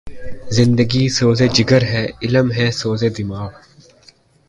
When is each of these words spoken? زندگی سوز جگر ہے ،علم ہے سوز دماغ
زندگی 0.49 1.03
سوز 1.09 1.41
جگر 1.55 1.83
ہے 1.83 2.03
،علم 2.21 2.47
ہے 2.51 2.67
سوز 2.71 3.03
دماغ 3.17 3.51